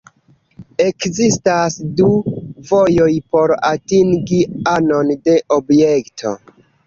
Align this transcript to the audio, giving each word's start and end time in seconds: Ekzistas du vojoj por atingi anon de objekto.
Ekzistas 0.85 1.75
du 1.99 2.07
vojoj 2.71 3.09
por 3.35 3.53
atingi 3.69 4.41
anon 4.75 5.15
de 5.29 5.39
objekto. 5.59 6.35